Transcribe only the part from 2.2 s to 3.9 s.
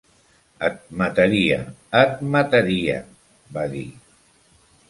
mataria!", va dir.